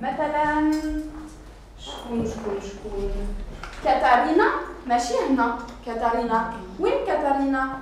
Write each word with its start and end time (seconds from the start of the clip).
مثلا 0.00 0.72
شكون 1.78 2.26
شكون 2.26 2.60
شكون 2.60 3.10
كاتارينا 3.84 4.44
ماشي 4.86 5.14
هنا 5.30 5.58
كاتارينا 5.86 6.52
وين 6.80 7.06
كاتارينا 7.06 7.78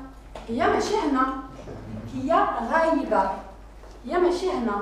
هي 0.48 0.69
ماشي 0.69 0.95
هنا 0.95 1.27
هي 2.14 2.46
غايبة 2.72 3.30
هي 4.06 4.19
ماشي 4.19 4.51
هنا 4.51 4.77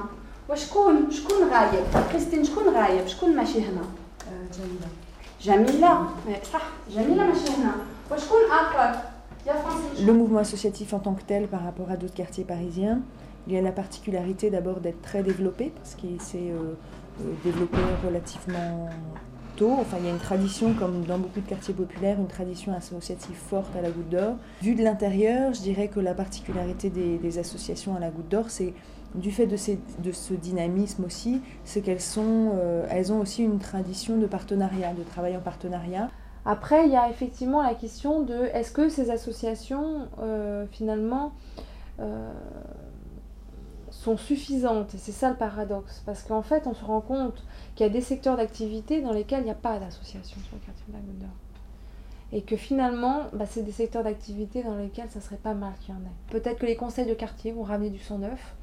وشكون 0.48 1.10
شكون 1.10 1.48
غايب 1.50 1.84
كريستين 2.12 2.44
شكون 2.44 2.68
غايب 2.74 3.06
شكون 3.06 3.36
ماشي 3.36 3.58
هنا 3.58 3.84
جميلة 4.58 4.88
جميلة 5.40 6.08
صح 6.52 6.62
جميلة 6.90 7.24
ماشي 7.26 7.48
هنا 7.48 7.72
وشكون 8.12 8.40
آخر 8.50 9.00
يا 9.46 9.52
فرانسي 9.52 10.06
Le 10.06 10.12
mouvement 10.12 10.38
associatif 10.40 10.92
en 10.94 10.98
tant 10.98 11.14
que 11.14 11.22
tel 11.22 11.48
par 11.48 11.62
rapport 11.64 11.90
à 11.90 11.96
d'autres 11.96 12.14
quartiers 12.14 12.44
parisiens, 12.44 13.00
il 13.46 13.54
y 13.54 13.58
a 13.58 13.60
la 13.60 13.72
particularité 13.72 14.50
d'abord 14.50 14.80
d'être 14.80 15.02
très 15.02 15.22
développé 15.22 15.72
parce 15.76 15.94
qu'il 15.94 16.20
s'est 16.20 16.50
euh, 16.50 16.74
euh, 17.21 17.33
développé 17.43 17.77
relativement 18.05 18.89
tôt. 19.55 19.75
Enfin, 19.79 19.97
il 19.99 20.05
y 20.05 20.09
a 20.09 20.11
une 20.11 20.19
tradition, 20.19 20.73
comme 20.73 21.03
dans 21.03 21.17
beaucoup 21.17 21.41
de 21.41 21.47
quartiers 21.47 21.73
populaires, 21.73 22.17
une 22.19 22.27
tradition 22.27 22.73
associative 22.73 23.35
forte 23.35 23.75
à 23.75 23.81
la 23.81 23.89
Goutte 23.89 24.09
d'Or. 24.09 24.35
Vu 24.61 24.75
de 24.75 24.83
l'intérieur, 24.83 25.53
je 25.53 25.61
dirais 25.61 25.87
que 25.87 25.99
la 25.99 26.13
particularité 26.13 26.89
des, 26.89 27.39
associations 27.39 27.95
à 27.95 27.99
la 27.99 28.09
Goutte 28.09 28.29
d'Or, 28.29 28.45
c'est 28.49 28.73
du 29.15 29.31
fait 29.31 29.47
de, 29.47 29.57
ce 29.57 30.33
dynamisme 30.33 31.05
aussi, 31.05 31.41
c'est 31.63 31.81
qu'elles 31.81 32.01
sont, 32.01 32.51
euh, 32.55 32.85
elles 32.89 33.11
ont 33.11 33.19
aussi 33.19 33.43
une 33.43 33.59
tradition 33.59 34.17
de 34.17 34.27
partenariat, 34.27 34.93
de 34.93 35.03
travail 35.03 35.35
en 35.35 35.41
partenariat. 35.41 36.09
Après, 36.45 36.85
il 36.85 36.93
y 36.93 36.95
a 36.95 37.09
effectivement 37.09 37.61
la 37.61 37.73
question 37.73 38.21
de 38.21 38.45
est-ce 38.53 38.71
que 38.71 38.89
ces 38.89 39.09
associations, 39.09 40.07
euh, 40.21 40.65
finalement, 40.71 41.33
suffisantes 44.15 44.93
Et 44.93 44.97
c'est 44.97 45.11
ça 45.11 45.29
le 45.29 45.35
paradoxe. 45.35 46.01
Parce 46.05 46.23
qu'en 46.23 46.43
fait, 46.43 46.67
on 46.67 46.73
se 46.73 46.85
rend 46.85 47.01
compte 47.01 47.43
qu'il 47.75 47.85
y 47.85 47.89
a 47.89 47.91
des 47.91 48.01
secteurs 48.01 48.37
d'activité 48.37 49.01
dans 49.01 49.11
lesquels 49.11 49.41
il 49.41 49.45
n'y 49.45 49.51
a 49.51 49.55
pas 49.55 49.79
d'association 49.79 50.39
sur 50.41 50.55
le 50.55 50.65
quartier 50.65 50.85
de 50.87 50.93
la 50.93 50.99
Goutte. 50.99 51.29
Et 52.31 52.41
que 52.41 52.55
finalement, 52.55 53.23
bah, 53.33 53.45
c'est 53.49 53.63
des 53.63 53.71
secteurs 53.71 54.03
d'activité 54.03 54.63
dans 54.63 54.75
lesquels 54.75 55.09
ça 55.09 55.19
serait 55.19 55.37
pas 55.37 55.53
mal 55.53 55.73
qu'il 55.81 55.93
y 55.93 55.97
en 55.97 56.01
ait. 56.01 56.15
Peut-être 56.29 56.59
que 56.59 56.65
les 56.65 56.75
conseils 56.75 57.07
de 57.07 57.13
quartier 57.13 57.51
vont 57.51 57.63
ramener 57.63 57.89
du 57.89 57.99
sang 57.99 58.19
neuf. 58.19 58.55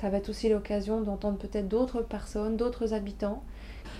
Ça 0.00 0.10
va 0.10 0.16
être 0.16 0.30
aussi 0.30 0.48
l'occasion 0.48 1.00
d'entendre 1.00 1.38
peut-être 1.38 1.68
d'autres 1.68 2.02
personnes, 2.02 2.56
d'autres 2.56 2.92
habitants. 2.92 3.42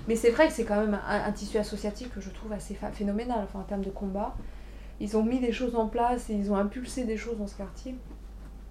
Mais 0.09 0.17
c'est 0.17 0.31
vrai 0.31 0.49
que 0.49 0.53
c'est 0.53 0.65
quand 0.65 0.81
même 0.81 0.99
un, 1.07 1.31
tissu 1.31 1.59
associatif 1.59 2.13
que 2.13 2.21
je 2.21 2.31
trouve 2.31 2.53
assez 2.53 2.77
phénoménal 2.93 3.47
en 3.55 3.63
termes 3.63 3.85
de 3.85 3.91
combat. 3.91 4.35
Ils 4.99 5.17
ont 5.17 5.23
mis 5.23 5.39
des 5.39 5.53
choses 5.53 5.77
en 5.77 5.87
place 5.87 6.29
et 6.31 6.35
ils 6.35 6.51
ont 6.51 6.57
impulsé 6.57 7.05
des 7.05 7.17
choses 7.17 7.39
dans 7.39 7.47
ce 7.47 7.57
quartier. 7.57 7.95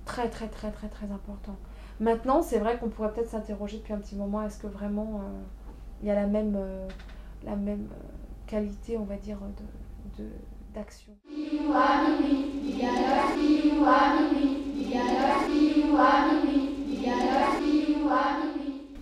Très, 0.06 0.30
très, 0.30 0.48
très, 0.48 0.72
très, 0.72 0.88
très 0.88 1.06
important. 1.06 1.56
Maintenant, 2.00 2.42
c'est 2.42 2.60
vrai 2.60 2.78
qu'on 2.80 2.90
pourrait 2.90 3.12
peut-être 3.14 3.30
s'interroger 3.30 3.78
depuis 3.78 3.94
un 3.94 4.00
petit 4.00 4.16
moment 4.16 4.42
est-ce 4.44 4.58
que 4.58 4.68
vraiment 4.68 5.22
euh, 5.24 5.42
il 6.02 6.08
y 6.08 6.12
a 6.12 6.16
la 6.16 6.28
même, 6.28 6.56
euh, 6.58 6.88
la 7.44 7.56
même 7.56 7.88
euh, 7.92 8.08
qualité, 8.48 8.98
on 8.98 9.06
va 9.06 9.18
dire, 9.18 9.38
de- 10.18 10.26
d'action. 10.74 11.14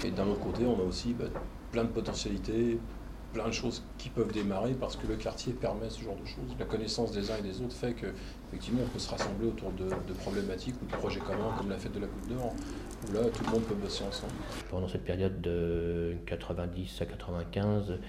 Et 0.03 0.11
d'un 0.11 0.27
autre 0.27 0.39
côté, 0.39 0.65
on 0.65 0.79
a 0.79 0.83
aussi 0.83 1.13
bah, 1.13 1.25
plein 1.71 1.83
de 1.83 1.89
potentialités, 1.89 2.79
plein 3.33 3.47
de 3.47 3.53
choses 3.53 3.83
qui 3.97 4.09
peuvent 4.09 4.31
démarrer 4.31 4.73
parce 4.73 4.95
que 4.95 5.07
le 5.07 5.15
quartier 5.15 5.53
permet 5.53 5.89
ce 5.89 6.01
genre 6.01 6.15
de 6.15 6.25
choses. 6.25 6.55
La 6.57 6.65
connaissance 6.65 7.11
des 7.11 7.31
uns 7.31 7.37
et 7.37 7.41
des 7.41 7.61
autres 7.61 7.75
fait 7.75 7.93
que 7.93 8.07
effectivement, 8.49 8.81
on 8.83 8.87
peut 8.87 8.99
se 8.99 9.09
rassembler 9.09 9.47
autour 9.47 9.71
de, 9.71 9.85
de 9.85 10.13
problématiques 10.13 10.75
ou 10.81 10.85
de 10.85 10.91
projets 10.91 11.19
communs 11.19 11.53
comme 11.57 11.69
la 11.69 11.77
fête 11.77 11.93
de 11.93 11.99
la 11.99 12.07
Goutte 12.07 12.29
d'Or, 12.29 12.53
où 13.07 13.13
là, 13.13 13.21
tout 13.33 13.43
le 13.45 13.51
monde 13.51 13.63
peut 13.63 13.75
bosser 13.75 14.03
ensemble. 14.03 14.33
Pendant 14.69 14.87
cette 14.87 15.03
période 15.03 15.41
de 15.41 16.15
90 16.25 17.01
à 17.01 17.05
95, 17.05 17.99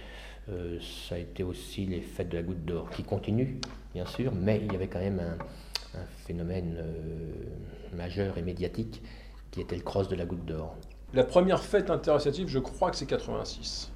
euh, 0.49 0.79
ça 1.09 1.17
a 1.17 1.19
été 1.19 1.43
aussi 1.43 1.87
les 1.87 2.01
fêtes 2.01 2.31
de 2.31 2.37
la 2.37 2.43
goutte 2.43 2.65
d'or 2.65 2.91
qui 2.91 3.03
continuent, 3.03 3.61
bien 3.95 4.07
sûr, 4.07 4.33
mais 4.35 4.61
il 4.65 4.73
y 4.73 4.75
avait 4.75 4.89
quand 4.89 4.99
même 4.99 5.21
un, 5.21 5.99
un 5.99 6.05
phénomène 6.27 6.77
euh, 6.79 7.97
majeur 7.97 8.39
et 8.39 8.43
médiatique 8.43 9.03
qui 9.51 9.61
était 9.61 9.77
le 9.77 9.83
cross 9.83 10.09
de 10.09 10.17
la 10.17 10.25
goutte 10.25 10.45
d'or. 10.45 10.77
La 11.13 11.25
première 11.25 11.63
fête 11.63 11.91
interassociative, 11.91 12.49
je 12.49 12.61
crois 12.61 12.91
que 12.91 12.97
c'est 12.97 13.07
86. 13.07 13.91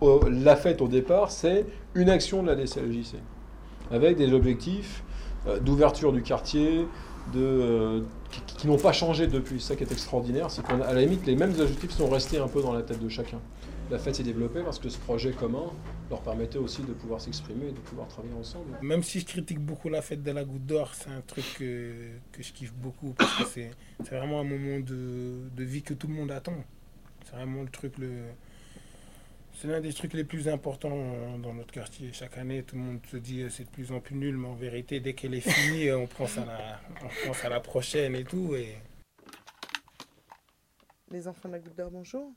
La 0.00 0.56
fête 0.56 0.80
au 0.80 0.88
départ, 0.88 1.30
c'est 1.30 1.66
une 1.94 2.08
action 2.08 2.42
de 2.42 2.48
la 2.48 2.56
DCLJC, 2.56 3.16
avec 3.90 4.16
des 4.16 4.32
objectifs 4.32 5.02
euh, 5.46 5.58
d'ouverture 5.58 6.12
du 6.12 6.22
quartier, 6.22 6.86
de, 7.32 7.40
euh, 7.40 8.00
qui, 8.58 8.66
n'ont 8.66 8.78
pas 8.78 8.92
changé 8.92 9.26
depuis. 9.26 9.60
Ça 9.60 9.76
qui 9.76 9.84
est 9.84 9.92
extraordinaire, 9.92 10.50
c'est 10.50 10.66
qu'à 10.66 10.76
la 10.76 11.00
limite, 11.00 11.26
les 11.26 11.36
mêmes 11.36 11.54
objectifs 11.58 11.90
sont 11.90 12.08
restés 12.08 12.38
un 12.38 12.48
peu 12.48 12.62
dans 12.62 12.72
la 12.72 12.82
tête 12.82 13.02
de 13.02 13.08
chacun. 13.08 13.40
La 13.90 13.98
fête 13.98 14.16
s'est 14.16 14.22
développée 14.22 14.60
parce 14.62 14.78
que 14.78 14.88
ce 14.90 14.98
projet 14.98 15.32
commun 15.32 15.72
leur 16.10 16.20
permettait 16.20 16.58
aussi 16.58 16.82
de 16.82 16.92
pouvoir 16.92 17.20
s'exprimer 17.20 17.68
et 17.68 17.72
de 17.72 17.78
pouvoir 17.78 18.06
travailler 18.08 18.34
ensemble. 18.38 18.66
Même 18.82 19.02
si 19.02 19.20
je 19.20 19.24
critique 19.24 19.60
beaucoup 19.60 19.88
la 19.88 20.02
fête 20.02 20.22
de 20.22 20.30
la 20.30 20.44
goutte 20.44 20.66
d'or, 20.66 20.92
c'est 20.94 21.10
un 21.10 21.22
truc 21.26 21.44
que, 21.58 21.92
que 22.32 22.42
je 22.42 22.52
kiffe 22.52 22.74
beaucoup 22.74 23.14
parce 23.16 23.34
que 23.34 23.44
c'est 23.46 23.70
c'est 24.04 24.14
vraiment 24.14 24.40
un 24.40 24.44
moment 24.44 24.80
de, 24.80 25.48
de 25.56 25.64
vie 25.64 25.82
que 25.82 25.94
tout 25.94 26.06
le 26.06 26.14
monde 26.14 26.30
attend. 26.30 26.56
C'est 27.24 27.34
vraiment 27.34 27.62
le 27.62 27.68
truc 27.68 27.96
le. 27.98 28.10
C'est 29.60 29.66
l'un 29.66 29.80
des 29.80 29.92
trucs 29.92 30.12
les 30.12 30.22
plus 30.22 30.48
importants 30.48 30.92
euh, 30.92 31.36
dans 31.38 31.52
notre 31.52 31.72
quartier. 31.72 32.12
Chaque 32.12 32.38
année, 32.38 32.62
tout 32.62 32.76
le 32.76 32.82
monde 32.82 33.00
se 33.10 33.16
dit 33.16 33.42
euh, 33.42 33.50
c'est 33.50 33.64
de 33.64 33.70
plus 33.70 33.90
en 33.90 33.98
plus 33.98 34.14
nul, 34.14 34.36
mais 34.36 34.46
en 34.46 34.54
vérité, 34.54 35.00
dès 35.00 35.14
qu'elle 35.14 35.34
est 35.34 35.40
finie, 35.40 35.88
euh, 35.88 35.98
on 35.98 36.06
pense 36.06 36.38
à 36.38 36.44
la, 36.44 36.80
on 37.02 37.26
pense 37.26 37.44
à 37.44 37.48
la 37.48 37.58
prochaine 37.58 38.14
et 38.14 38.22
tout. 38.22 38.54
Et 38.54 38.76
Les 41.10 41.26
enfants 41.26 41.48
de 41.48 41.54
la 41.54 41.58
Goutte 41.58 41.74
d'Or, 41.74 41.90
bonjour. 41.90 42.30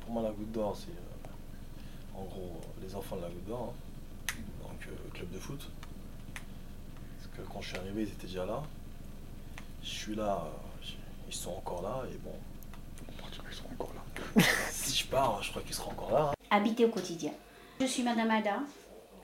Pour 0.00 0.10
moi, 0.10 0.22
la 0.24 0.30
Goutte 0.30 0.50
d'Or, 0.50 0.76
c'est 0.76 0.90
euh, 0.90 2.18
en 2.18 2.24
gros 2.24 2.60
les 2.82 2.92
enfants 2.96 3.16
de 3.16 3.22
la 3.22 3.28
Goutte 3.28 3.46
d'Or, 3.46 3.74
hein. 3.76 4.34
donc 4.62 4.88
euh, 4.88 5.10
club 5.14 5.30
de 5.30 5.38
foot. 5.38 5.70
Parce 6.34 7.36
que 7.36 7.52
quand 7.52 7.60
je 7.60 7.68
suis 7.68 7.76
arrivé, 7.76 8.02
ils 8.02 8.08
étaient 8.08 8.26
déjà 8.26 8.44
là. 8.44 8.64
Je 9.84 9.88
suis 9.88 10.16
là, 10.16 10.46
euh, 10.46 10.86
ils 11.28 11.32
sont 11.34 11.52
encore 11.52 11.82
là, 11.82 12.02
et 12.12 12.16
bon, 12.16 12.34
ils 13.48 13.54
seront 13.54 13.70
encore 13.70 13.92
là. 13.94 14.42
Je 15.08 15.10
pars, 15.10 15.42
je 15.42 15.50
crois 15.50 15.62
qu'ils 15.62 15.74
seront 15.74 15.92
encore 15.92 16.10
là. 16.12 16.30
hein. 16.30 16.34
Habiter 16.50 16.84
au 16.84 16.88
quotidien. 16.90 17.32
Je 17.80 17.86
suis 17.86 18.02
Madame 18.02 18.30
Ada, 18.30 18.60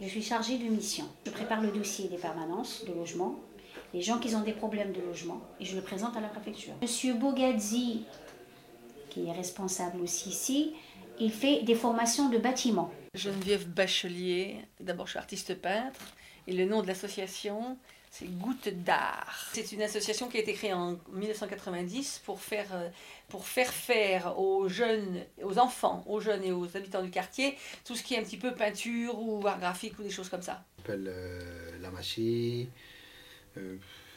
je 0.00 0.06
suis 0.06 0.22
chargée 0.22 0.58
de 0.58 0.64
mission. 0.64 1.04
Je 1.26 1.30
prépare 1.30 1.60
le 1.60 1.70
dossier 1.70 2.08
des 2.08 2.16
permanences 2.16 2.84
de 2.86 2.92
logement, 2.92 3.36
les 3.92 4.00
gens 4.00 4.18
qui 4.18 4.34
ont 4.34 4.40
des 4.40 4.52
problèmes 4.52 4.92
de 4.92 5.00
logement, 5.00 5.40
et 5.60 5.64
je 5.64 5.76
le 5.76 5.82
présente 5.82 6.16
à 6.16 6.20
la 6.20 6.28
préfecture. 6.28 6.72
Monsieur 6.80 7.14
Bogadzi, 7.14 8.04
qui 9.10 9.26
est 9.26 9.32
responsable 9.32 10.00
aussi 10.00 10.30
ici, 10.30 10.72
il 11.20 11.30
fait 11.30 11.62
des 11.62 11.74
formations 11.74 12.28
de 12.28 12.38
bâtiment. 12.38 12.90
Geneviève 13.14 13.68
Bachelier, 13.68 14.56
d'abord 14.80 15.06
je 15.06 15.12
suis 15.12 15.18
artiste 15.18 15.54
peintre, 15.60 16.00
et 16.46 16.52
le 16.52 16.64
nom 16.66 16.82
de 16.82 16.86
l'association 16.86 17.76
c'est 18.16 18.26
Goutte 18.26 18.68
d'Art. 18.68 19.48
C'est 19.52 19.72
une 19.72 19.82
association 19.82 20.28
qui 20.28 20.36
a 20.36 20.40
été 20.40 20.52
créée 20.52 20.72
en 20.72 20.96
1990 21.12 22.22
pour 22.24 22.40
faire, 22.40 22.68
euh, 22.72 22.88
pour 23.28 23.44
faire 23.44 23.72
faire 23.72 24.38
aux 24.38 24.68
jeunes, 24.68 25.24
aux 25.42 25.58
enfants, 25.58 26.04
aux 26.06 26.20
jeunes 26.20 26.44
et 26.44 26.52
aux 26.52 26.76
habitants 26.76 27.02
du 27.02 27.10
quartier, 27.10 27.56
tout 27.84 27.96
ce 27.96 28.04
qui 28.04 28.14
est 28.14 28.18
un 28.18 28.22
petit 28.22 28.36
peu 28.36 28.54
peinture 28.54 29.20
ou 29.20 29.44
art 29.48 29.58
graphique 29.58 29.98
ou 29.98 30.04
des 30.04 30.10
choses 30.10 30.28
comme 30.28 30.42
ça. 30.42 30.64
Je 30.86 30.92
m'appelle 30.92 31.08
euh. 31.08 32.64
Euh, 33.56 33.76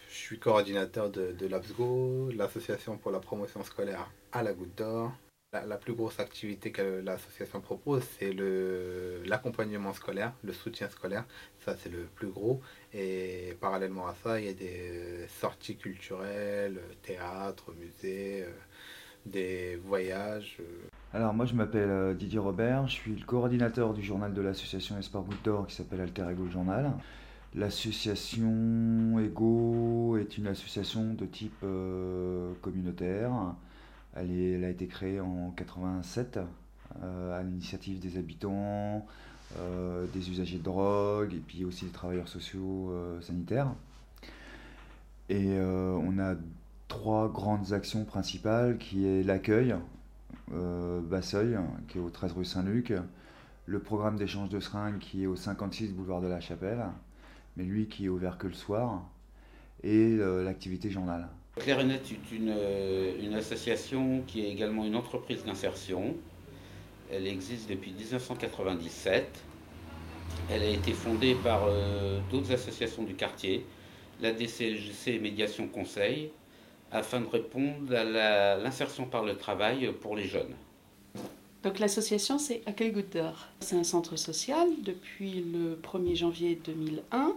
je 0.09 0.15
suis 0.15 0.37
coordinateur 0.37 1.09
de, 1.09 1.31
de 1.31 1.47
l'ABSGO, 1.47 2.31
l'association 2.35 2.97
pour 2.97 3.11
la 3.11 3.19
promotion 3.19 3.63
scolaire 3.63 4.11
à 4.31 4.43
la 4.43 4.53
Goutte 4.53 4.77
d'Or. 4.77 5.11
La, 5.57 5.65
la 5.65 5.77
plus 5.77 5.93
grosse 5.93 6.19
activité 6.19 6.71
que 6.71 7.01
l'association 7.03 7.61
propose, 7.61 8.03
c'est 8.19 8.33
l'accompagnement 9.25 9.93
scolaire, 9.93 10.33
le 10.43 10.53
soutien 10.53 10.89
scolaire. 10.89 11.25
Ça, 11.65 11.75
c'est 11.75 11.91
le 11.91 12.03
plus 12.15 12.27
gros. 12.27 12.61
Et 12.93 13.57
parallèlement 13.59 14.07
à 14.07 14.15
ça, 14.23 14.39
il 14.39 14.45
y 14.45 14.49
a 14.49 14.53
des 14.53 15.25
sorties 15.39 15.77
culturelles, 15.77 16.79
théâtre, 17.01 17.73
musée, 17.79 18.43
euh, 18.43 18.51
des 19.25 19.77
voyages. 19.77 20.57
euh, 20.59 20.63
Alors 21.13 21.33
moi 21.33 21.45
je 21.45 21.53
m'appelle 21.53 21.89
euh, 21.89 22.13
Didier 22.13 22.39
Robert, 22.39 22.87
je 22.87 22.93
suis 22.93 23.15
le 23.15 23.25
coordinateur 23.25 23.93
du 23.93 24.01
journal 24.03 24.33
de 24.33 24.41
l'association 24.41 24.97
Espoir 24.97 25.23
Goutte 25.23 25.43
d'Or 25.43 25.67
qui 25.67 25.75
s'appelle 25.75 26.01
Alter 26.01 26.25
Ego 26.31 26.47
journal. 26.47 26.91
L'association 27.55 29.19
Ego 29.19 30.17
est 30.17 30.37
une 30.37 30.47
association 30.47 31.13
de 31.13 31.25
type 31.25 31.65
communautaire. 32.61 33.31
Elle, 34.19 34.63
a 34.63 34.69
été 34.69 34.87
créée 34.87 35.19
en 35.19 35.51
87 35.55 36.39
euh, 37.03 37.39
à 37.39 37.43
l'initiative 37.43 37.99
des 37.99 38.17
habitants, 38.17 39.05
euh, 39.59 40.07
des 40.13 40.29
usagers 40.29 40.57
de 40.57 40.63
drogue 40.63 41.33
et 41.33 41.41
puis 41.45 41.65
aussi 41.65 41.85
des 41.85 41.91
travailleurs 41.91 42.27
sociaux 42.27 42.91
euh, 42.91 43.21
sanitaires. 43.21 43.73
Et 45.29 45.59
on 45.59 46.19
a 46.19 46.35
trois 46.87 47.27
grandes 47.27 47.73
actions 47.73 48.05
principales 48.05 48.77
qui 48.77 49.05
est 49.05 49.23
l'accueil, 49.23 49.75
Basseuil, 50.49 51.57
qui 51.89 51.97
est 51.97 52.01
au 52.01 52.09
13 52.09 52.31
rue 52.31 52.45
Saint-Luc, 52.45 52.93
le 53.65 53.79
programme 53.79 54.15
d'échange 54.15 54.47
de 54.47 54.61
seringues 54.61 54.99
qui 54.99 55.23
est 55.23 55.27
au 55.27 55.35
56 55.35 55.91
boulevard 55.91 56.21
de 56.21 56.27
la 56.27 56.39
Chapelle, 56.39 56.85
mais 57.57 57.65
lui 57.65 57.89
qui 57.89 58.05
est 58.05 58.07
ouvert 58.07 58.37
que 58.37 58.47
le 58.47 58.53
soir, 58.53 59.03
et 59.83 60.15
l'activité 60.15 60.89
journal. 60.89 61.27
Claire 61.59 61.79
et 61.79 61.85
Net 61.85 62.01
est 62.11 62.35
une, 62.35 62.53
euh, 62.55 63.13
une 63.21 63.33
association 63.33 64.23
qui 64.27 64.45
est 64.45 64.49
également 64.49 64.85
une 64.85 64.95
entreprise 64.95 65.43
d'insertion 65.43 66.15
Elle 67.11 67.27
existe 67.27 67.69
depuis 67.69 67.91
1997. 67.91 69.27
Elle 70.49 70.63
a 70.63 70.69
été 70.69 70.93
fondée 70.93 71.35
par 71.35 71.65
euh, 71.67 72.19
d'autres 72.31 72.51
associations 72.51 73.03
du 73.03 73.15
quartier, 73.15 73.65
la 74.21 74.31
DCLGC 74.31 75.19
Médiation 75.19 75.67
Conseil, 75.67 76.31
afin 76.91 77.21
de 77.21 77.27
répondre 77.27 77.93
à 77.95 78.03
l'insertion 78.57 79.05
par 79.05 79.23
le 79.23 79.35
travail 79.35 79.91
pour 80.01 80.15
les 80.15 80.25
jeunes. 80.25 80.55
Donc 81.63 81.79
l'association, 81.79 82.37
c'est 82.37 82.61
Accueil 82.65 82.91
Goutte. 82.91 83.17
C'est 83.59 83.75
un 83.75 83.83
centre 83.83 84.15
social 84.15 84.67
depuis 84.83 85.43
le 85.43 85.75
1er 85.75 86.15
janvier 86.15 86.59
2001, 86.63 87.33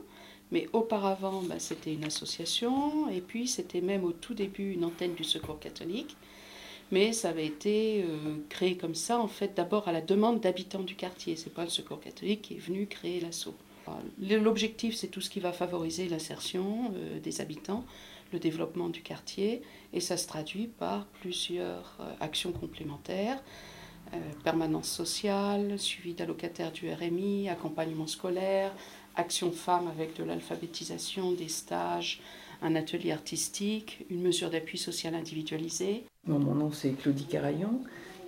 mais 0.52 0.68
auparavant, 0.72 1.42
bah, 1.42 1.58
c'était 1.58 1.94
une 1.94 2.04
association, 2.04 3.08
et 3.08 3.20
puis 3.20 3.46
c'était 3.46 3.80
même 3.80 4.04
au 4.04 4.12
tout 4.12 4.34
début 4.34 4.72
une 4.72 4.84
antenne 4.84 5.14
du 5.14 5.24
Secours 5.24 5.60
catholique. 5.60 6.16
Mais 6.92 7.12
ça 7.12 7.28
avait 7.28 7.46
été 7.46 8.04
euh, 8.04 8.38
créé 8.48 8.76
comme 8.76 8.96
ça, 8.96 9.20
en 9.20 9.28
fait, 9.28 9.52
d'abord 9.56 9.86
à 9.86 9.92
la 9.92 10.00
demande 10.00 10.40
d'habitants 10.40 10.82
du 10.82 10.96
quartier. 10.96 11.36
C'est 11.36 11.54
pas 11.54 11.62
le 11.62 11.70
Secours 11.70 12.00
catholique 12.00 12.42
qui 12.42 12.54
est 12.54 12.58
venu 12.58 12.86
créer 12.86 13.20
l'assaut. 13.20 13.54
L'objectif, 14.20 14.94
c'est 14.94 15.08
tout 15.08 15.20
ce 15.20 15.30
qui 15.30 15.40
va 15.40 15.52
favoriser 15.52 16.08
l'insertion 16.08 16.92
euh, 16.94 17.18
des 17.20 17.40
habitants, 17.40 17.84
le 18.32 18.38
développement 18.38 18.88
du 18.88 19.02
quartier, 19.02 19.62
et 19.92 20.00
ça 20.00 20.16
se 20.16 20.28
traduit 20.28 20.66
par 20.66 21.06
plusieurs 21.20 21.96
euh, 22.00 22.12
actions 22.20 22.52
complémentaires. 22.52 23.42
permanence 24.42 24.88
sociale, 24.88 25.78
suivi 25.78 26.14
d'allocataires 26.14 26.72
du 26.72 26.92
RMI, 26.92 27.48
accompagnement 27.48 28.08
scolaire, 28.08 28.72
action 29.16 29.52
femmes 29.52 29.88
avec 29.88 30.16
de 30.16 30.24
l'alphabétisation, 30.24 31.32
des 31.32 31.48
stages, 31.48 32.20
un 32.62 32.74
atelier 32.76 33.12
artistique, 33.12 34.04
une 34.10 34.22
mesure 34.22 34.50
d'appui 34.50 34.78
social 34.78 35.14
individualisé. 35.14 36.04
mon 36.26 36.38
nom 36.38 36.70
c'est 36.72 36.90
Claudie 36.90 37.26
Carayon. 37.26 37.80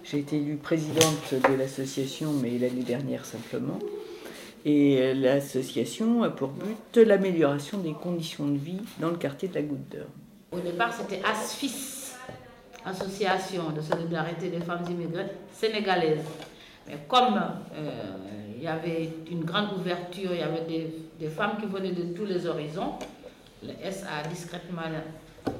J'ai 0.04 0.18
été 0.18 0.36
élue 0.36 0.56
présidente 0.56 1.32
de 1.32 1.54
l'association, 1.54 2.32
mais 2.32 2.58
l'année 2.58 2.82
dernière 2.82 3.24
simplement. 3.24 3.78
Et 4.64 5.14
l'association 5.14 6.22
a 6.22 6.30
pour 6.30 6.48
but 6.48 6.96
l'amélioration 6.96 7.78
des 7.78 7.92
conditions 7.92 8.46
de 8.46 8.58
vie 8.58 8.80
dans 8.98 9.10
le 9.10 9.16
quartier 9.16 9.48
de 9.48 9.54
la 9.54 9.62
Goutte 9.62 9.88
d'Or. 9.90 10.06
Au 10.52 10.60
départ, 10.60 10.92
c'était 10.92 11.20
ASFIS, 11.24 12.12
Association 12.84 13.70
de 13.70 13.80
solidarité 13.80 14.48
des 14.48 14.60
femmes 14.60 14.84
immigrées 14.90 15.30
sénégalaises. 15.52 16.24
Mais 16.86 16.98
comme 17.08 17.40
euh, 17.74 18.16
il 18.56 18.62
y 18.62 18.68
avait 18.68 19.10
une 19.30 19.44
grande 19.44 19.72
ouverture, 19.78 20.30
il 20.32 20.38
y 20.38 20.42
avait 20.42 20.64
des, 21.18 21.28
femmes 21.28 21.56
qui 21.60 21.66
venaient 21.66 21.92
de 21.92 22.14
tous 22.14 22.24
les 22.24 22.46
horizons, 22.46 22.94
le 23.62 23.70
S 23.82 24.04
a 24.08 24.26
discrètement 24.28 24.82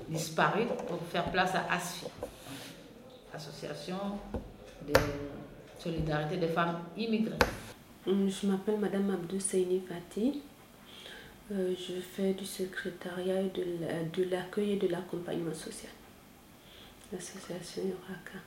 disparu 0.08 0.62
pour 0.88 0.98
faire 1.10 1.30
place 1.30 1.54
à 1.54 1.72
ASFI, 1.72 2.06
Association 3.34 3.96
de 4.86 4.92
solidarité 5.78 6.36
des 6.36 6.48
femmes 6.48 6.78
immigrées. 6.96 7.38
Hum, 8.06 8.28
je 8.28 8.46
m'appelle 8.46 8.78
Madame 8.78 9.10
Abdou 9.10 9.38
Seini 9.40 9.80
Fati. 9.80 10.42
Euh, 11.52 11.74
je 11.76 12.00
fais 12.00 12.32
du 12.34 12.44
secrétariat 12.46 13.42
de 13.44 14.24
l'accueil 14.30 14.72
et 14.72 14.76
de 14.76 14.88
l'accompagnement 14.88 15.54
social. 15.54 15.92
L'association 17.12 17.82
Yoraka. 17.82 18.38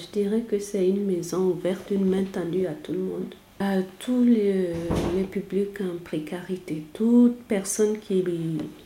Je 0.00 0.20
dirais 0.20 0.40
que 0.40 0.58
c'est 0.58 0.88
une 0.88 1.04
maison 1.04 1.48
ouverte, 1.48 1.90
une 1.90 2.08
main 2.08 2.24
tendue 2.24 2.66
à 2.66 2.72
tout 2.72 2.92
le 2.92 2.98
monde 2.98 3.34
à 3.62 3.82
tous 3.98 4.24
les, 4.24 4.72
les, 5.14 5.24
publics 5.24 5.82
en 5.82 6.02
précarité, 6.02 6.82
toute 6.94 7.42
personne 7.42 7.98
qui 7.98 8.24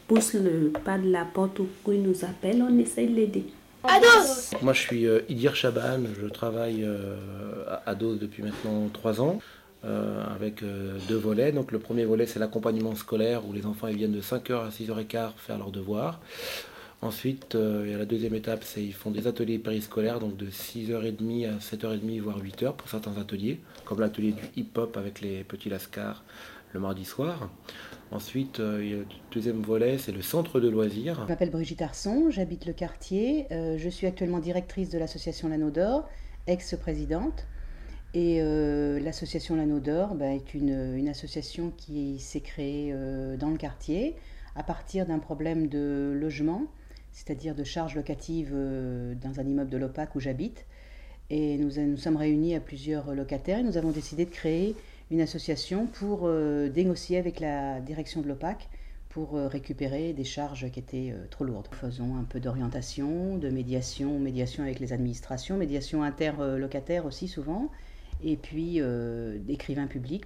pousse 0.09 0.35
le 0.35 0.73
pas 0.85 0.99
de 0.99 1.09
la 1.13 1.25
porte 1.25 1.61
ou 1.61 1.69
qui 1.85 1.99
nous 1.99 2.25
appelle, 2.25 2.61
on 2.61 2.77
essaie 2.79 3.07
de 3.07 3.15
l'aider. 3.15 3.45
Ados 3.85 4.51
Moi 4.63 4.73
je 4.73 4.81
suis 4.81 5.07
euh, 5.07 5.21
Idir 5.29 5.55
Chaban, 5.55 6.01
je 6.21 6.27
travaille 6.27 6.83
euh, 6.83 7.15
à 7.69 7.91
Ados 7.91 8.19
depuis 8.19 8.43
maintenant 8.43 8.89
trois 8.93 9.21
ans. 9.21 9.39
Euh, 9.85 10.25
avec 10.35 10.65
deux 11.11 11.17
volets. 11.19 11.53
Donc 11.53 11.71
le 11.71 11.79
premier 11.79 12.07
volet 12.07 12.25
c'est 12.25 12.39
l'accompagnement 12.39 12.95
scolaire 12.95 13.47
où 13.47 13.53
les 13.53 13.67
enfants 13.67 13.87
ils 13.87 13.97
viennent 13.99 14.15
de 14.15 14.23
5h 14.23 14.65
à 14.65 14.71
6h15 14.71 15.33
faire 15.37 15.59
leurs 15.59 15.73
devoirs. 15.73 16.21
Ensuite, 17.03 17.55
euh, 17.55 17.83
il 17.85 17.93
y 17.93 17.95
a 17.95 17.99
la 17.99 18.07
deuxième 18.07 18.35
étape, 18.35 18.65
c'est 18.65 18.83
ils 18.83 18.95
font 18.95 19.11
des 19.11 19.27
ateliers 19.27 19.59
périscolaires, 19.59 20.21
donc 20.21 20.37
de 20.37 20.47
6h30 20.47 21.49
à 21.49 21.59
7h30, 21.59 22.21
voire 22.21 22.39
8h 22.43 22.75
pour 22.77 22.89
certains 22.89 23.17
ateliers, 23.19 23.61
comme 23.85 24.01
l'atelier 24.01 24.33
du 24.33 24.43
hip-hop 24.57 24.97
avec 24.97 25.21
les 25.21 25.45
petits 25.45 25.69
lascars 25.69 26.25
le 26.73 26.81
mardi 26.81 27.05
soir. 27.05 27.51
Ensuite, 28.11 28.61
euh, 28.61 28.79
le 28.79 29.07
deuxième 29.33 29.61
volet, 29.61 29.99
c'est 29.99 30.13
le 30.13 30.23
centre 30.23 30.61
de 30.61 30.69
loisirs. 30.69 31.21
Je 31.25 31.29
m'appelle 31.29 31.51
Brigitte 31.51 31.83
Arson, 31.83 32.31
j'habite 32.31 32.65
le 32.65 32.73
quartier. 32.73 33.47
Euh, 33.53 33.77
je 33.77 33.89
suis 33.89 34.07
actuellement 34.07 34.39
directrice 34.39 34.89
de 34.89 34.99
l'association 34.99 35.49
L'Anneau 35.49 35.71
d'Or, 35.71 36.09
ex-présidente. 36.47 37.47
Et 38.17 38.41
l'association 39.01 39.57
L'Anneau 39.57 39.81
d'Or 39.81 40.15
bah, 40.15 40.29
est 40.29 40.55
une, 40.55 40.95
une, 40.97 41.09
association 41.09 41.73
qui 41.77 42.21
s'est 42.21 42.43
créée 42.43 42.95
dans 43.41 43.51
le 43.51 43.57
quartier 43.57 44.15
à 44.55 44.63
partir 44.63 45.05
d'un 45.05 45.19
problème 45.19 45.67
de 45.67 46.13
logement 46.15 46.69
c'est-à-dire 47.15 47.55
de 47.55 47.65
charges 47.65 47.95
locatives 47.95 48.51
euh, 48.53 49.15
dans 49.15 49.41
un 49.41 49.45
immeuble 49.45 49.71
de 49.71 49.79
l'OPAC 49.79 50.15
où 50.17 50.21
j'habite. 50.21 50.67
Et 51.31 51.57
nous 51.57 51.71
nous 51.81 51.97
sommes 51.97 52.17
réunis 52.17 52.55
à 52.55 52.61
plusieurs 52.61 53.15
locataires 53.15 53.61
et 53.61 53.63
nous 53.63 53.79
avons 53.79 53.93
décidé 53.93 54.27
de 54.27 54.31
créer 54.31 54.77
une 55.11 55.21
association 55.21 55.87
pour 55.87 56.23
euh, 56.25 56.69
négocier 56.69 57.17
avec 57.17 57.41
la 57.41 57.81
direction 57.81 58.21
de 58.21 58.29
l'OPAC 58.29 58.69
pour 59.09 59.37
euh, 59.37 59.47
récupérer 59.47 60.13
des 60.13 60.25
charges 60.25 60.71
qui 60.71 60.81
étaient 60.81 61.15
trop 61.31 61.45
lourdes. 61.45 61.69
Nous 61.71 61.79
faisons 61.79 62.17
un 62.17 62.25
peu 62.25 62.41
d'orientation, 62.41 63.39
de 63.39 63.49
médiation, 63.49 64.19
médiation 64.19 64.65
avec 64.65 64.81
les 64.81 64.93
administrations, 64.93 65.57
médiation 65.57 66.03
interlocataire 66.03 67.07
aussi 67.07 67.29
souvent, 67.29 67.71
et 68.23 68.37
puis 68.37 68.81
d'écrivains 69.41 69.87
publics. 69.87 70.25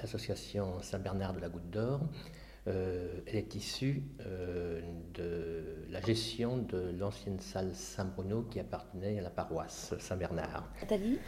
L'association 0.00 0.80
Saint-Bernard 0.82 1.34
de 1.34 1.40
la 1.40 1.48
Goutte 1.48 1.70
d'Or 1.70 2.00
euh, 2.02 2.39
elle 2.66 3.36
est 3.36 3.54
issue 3.54 4.02
euh, 4.26 4.80
de 5.14 5.64
la 5.90 6.00
gestion 6.00 6.58
de 6.58 6.94
l'ancienne 6.98 7.40
salle 7.40 7.74
Saint-Bruno 7.74 8.42
qui 8.50 8.60
appartenait 8.60 9.18
à 9.18 9.22
la 9.22 9.30
paroisse 9.30 9.94
Saint-Bernard. 9.98 10.68
Nathalie, 10.80 11.18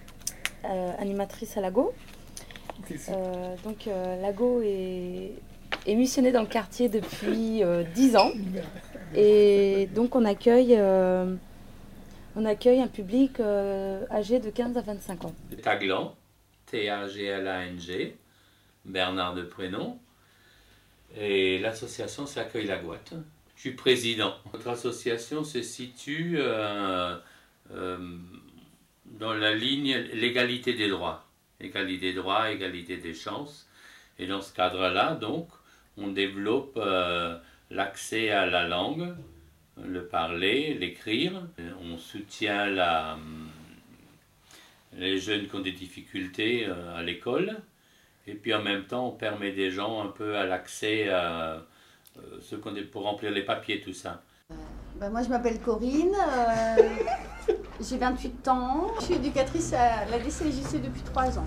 euh, 0.64 0.92
animatrice 0.98 1.56
à 1.56 1.60
Lago. 1.60 1.92
donc 3.64 3.86
Lago 3.86 4.60
est, 4.62 5.32
est 5.86 5.94
missionné 5.94 6.32
dans 6.32 6.42
le 6.42 6.48
quartier 6.48 6.88
depuis 6.88 7.62
10 7.94 8.16
ans. 8.16 8.30
Et 9.14 9.88
donc 9.94 10.14
on 10.14 10.24
accueille, 10.24 10.78
on 12.36 12.44
accueille 12.44 12.80
un 12.80 12.88
public 12.88 13.40
âgé 14.10 14.38
de 14.38 14.50
15 14.50 14.76
à 14.76 14.82
25 14.82 15.24
ans. 15.24 15.34
Taglan, 15.62 16.14
T-A-G-L-A-N-G, 16.66 18.16
Bernard 18.84 19.34
de 19.34 19.42
prénom. 19.42 19.98
Et 21.16 21.58
l'association, 21.58 22.26
c'est 22.26 22.40
Accueil 22.40 22.66
la 22.66 22.78
Gouette. 22.78 23.14
Je 23.56 23.60
suis 23.60 23.72
président. 23.72 24.34
Notre 24.52 24.68
association 24.68 25.44
se 25.44 25.62
situe 25.62 26.36
euh, 26.38 27.16
euh, 27.72 27.98
dans 29.04 29.34
la 29.34 29.54
ligne 29.54 29.94
l'égalité 30.14 30.72
des 30.72 30.88
droits. 30.88 31.26
Égalité 31.60 32.12
des 32.12 32.14
droits, 32.14 32.50
égalité 32.50 32.96
des 32.96 33.14
chances. 33.14 33.68
Et 34.18 34.26
dans 34.26 34.40
ce 34.40 34.54
cadre-là, 34.54 35.14
donc, 35.14 35.48
on 35.96 36.08
développe 36.08 36.76
euh, 36.76 37.38
l'accès 37.70 38.30
à 38.30 38.46
la 38.46 38.66
langue, 38.66 39.14
le 39.82 40.06
parler, 40.06 40.74
l'écrire. 40.74 41.42
On 41.82 41.98
soutient 41.98 42.66
les 44.94 45.18
jeunes 45.18 45.46
qui 45.46 45.54
ont 45.54 45.60
des 45.60 45.72
difficultés 45.72 46.66
à 46.66 47.02
l'école. 47.02 47.58
Et 48.26 48.34
puis 48.34 48.52
en 48.54 48.62
même 48.62 48.84
temps, 48.84 49.08
on 49.08 49.10
permet 49.10 49.52
des 49.52 49.70
gens 49.70 50.02
un 50.02 50.08
peu 50.08 50.36
à 50.36 50.46
l'accès 50.46 51.08
à 51.08 51.62
euh, 52.18 52.38
ce 52.40 52.56
qu'on 52.56 52.74
est 52.76 52.82
pour 52.82 53.02
remplir 53.02 53.32
les 53.32 53.42
papiers, 53.42 53.80
tout 53.80 53.94
ça. 53.94 54.22
Bah, 55.00 55.08
moi, 55.08 55.22
je 55.22 55.28
m'appelle 55.28 55.60
Corinne, 55.60 56.14
euh, 56.14 56.76
j'ai 57.80 57.98
28 57.98 58.46
ans, 58.48 58.88
je 59.00 59.06
suis 59.06 59.14
éducatrice 59.14 59.72
à 59.72 60.04
la 60.04 60.18
DCJC 60.18 60.82
depuis 60.82 61.02
3 61.02 61.38
ans. 61.38 61.46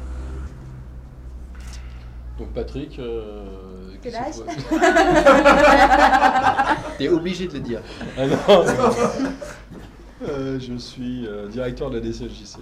Donc 2.38 2.50
Patrick, 2.50 3.00
euh, 3.00 3.94
quel 4.01 4.15
âge 4.15 4.36
T'es 6.98 7.08
obligé 7.08 7.48
de 7.48 7.53
le 7.53 7.60
dire. 7.62 7.82
Ah 8.17 8.25
je 10.60 10.75
suis 10.77 11.25
directeur 11.50 11.89
de 11.89 12.00
la 12.00 12.03
DCJC 12.03 12.58